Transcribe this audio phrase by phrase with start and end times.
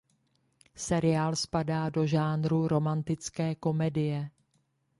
[0.75, 4.29] Seriál spadá do žánru romantická komedie.